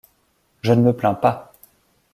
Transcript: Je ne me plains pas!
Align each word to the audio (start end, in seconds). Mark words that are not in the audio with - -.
Je 0.63 0.73
ne 0.73 0.81
me 0.81 0.93
plains 0.95 1.13
pas! 1.13 1.53